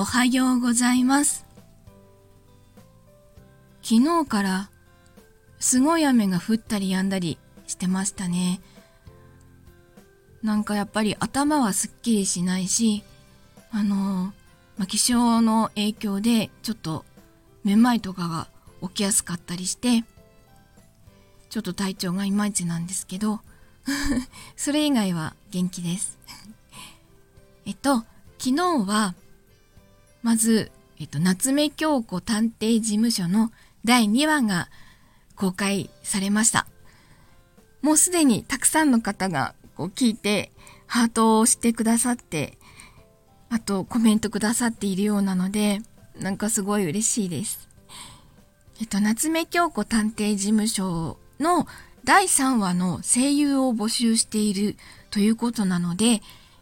[0.00, 1.44] おはようございます。
[3.82, 4.70] 昨日から
[5.58, 7.36] すごい雨が降ったり止んだり
[7.66, 8.60] してましたね。
[10.40, 13.02] なんかやっぱり頭はすっきりしないし、
[13.72, 14.32] あの
[14.76, 17.04] まあ、気象の影響でちょっと
[17.64, 18.46] めまいとかが
[18.80, 20.04] 起きやすかったりして、
[21.50, 23.40] ちょっと体調がいまいちなんですけど、
[24.54, 26.18] それ以外は元気です。
[27.66, 28.04] えっと、
[28.38, 29.16] 昨日は、
[30.22, 33.52] まず、えっと、夏目京子探偵事務所の
[33.84, 34.68] 第2話が
[35.36, 36.66] 公開されました。
[37.82, 40.50] もうすでにたくさんの方がこう聞いて、
[40.86, 42.58] ハートを押してくださって、
[43.50, 45.80] あとコメントくださっているようなので、
[46.18, 47.68] なんかすごい嬉しいです。
[48.80, 51.66] えっと、夏目京子探偵事務所の
[52.04, 54.76] 第3話の声優を募集している
[55.10, 56.04] ということなので、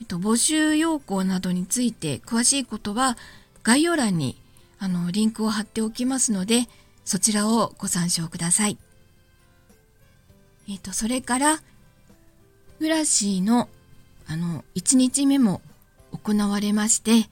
[0.00, 3.16] えっと、募集要項などについて詳しいことは
[3.62, 4.36] 概要欄に
[4.78, 6.66] あのリンクを貼っておきますので、
[7.04, 8.78] そちらをご参照ください。
[10.68, 11.60] えっと、それから、
[12.78, 13.68] フラシーの
[14.30, 15.60] あの、1日目も
[16.12, 17.28] 行われまして、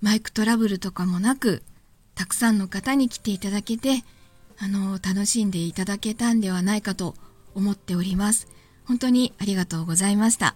[0.00, 1.64] マイクトラブルとかもなく、
[2.14, 4.04] たくさんの方に来ていただけて、
[4.60, 7.16] あの、楽しんでいただけたんではないかと
[7.56, 8.46] 思っております。
[8.84, 10.54] 本当にありがとうございました。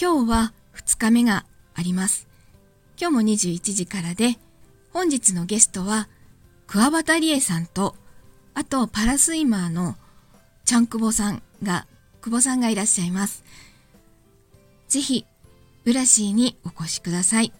[0.00, 2.33] 今日は2日目があります。
[3.00, 4.38] 今日も21時からで、
[4.92, 6.08] 本日のゲストは、
[6.66, 7.96] 桑畑理恵さんと、
[8.54, 9.96] あとパラスイマーの
[10.64, 11.86] ちゃんくぼさんが、
[12.20, 13.44] 久保さんがいらっしゃいます。
[14.88, 15.26] ぜひ、
[15.84, 17.52] ブラシーにお越しください。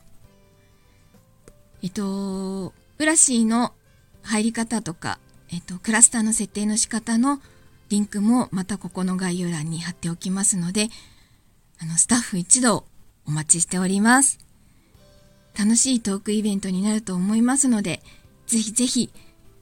[1.83, 3.75] えっと、ブラシーの
[4.23, 5.19] 入り方とか、
[5.51, 7.41] えっと、クラスターの設定の仕方の
[7.89, 10.89] リンクもまたここの概要欄に貼っておきますので、
[11.81, 12.87] あの、スタッフ一同
[13.27, 14.44] お待ちしております。
[15.57, 18.03] 楽しいトークイベントになると思いますので、
[18.47, 19.11] ぜひぜひ、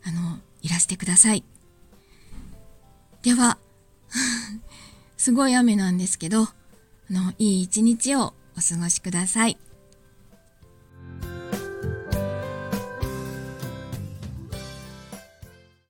[0.05, 1.45] あの、いらしてください。
[3.23, 3.59] では、
[5.17, 6.55] すごい雨なんですけど、あ
[7.11, 9.59] の、いい一日をお過ごしください。